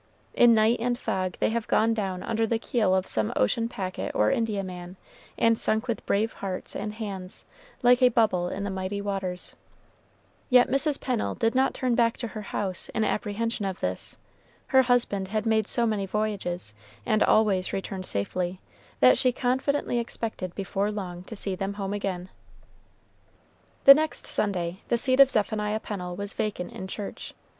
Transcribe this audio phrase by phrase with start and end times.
[0.33, 4.11] In night and fog they have gone down under the keel of some ocean packet
[4.15, 4.95] or Indiaman,
[5.37, 7.45] and sunk with brave hearts and hands,
[7.83, 9.55] like a bubble in the mighty waters.
[10.49, 10.99] Yet Mrs.
[10.99, 14.17] Pennel did not turn back to her house in apprehension of this.
[14.69, 16.73] Her husband had made so many voyages,
[17.05, 18.59] and always returned safely,
[19.01, 22.29] that she confidently expected before long to see them home again.
[23.83, 27.35] The next Sunday the seat of Zephaniah Pennel was vacant in church.